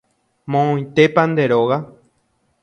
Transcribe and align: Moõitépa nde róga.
Moõitépa 0.55 1.23
nde 1.33 1.45
róga. 1.53 1.79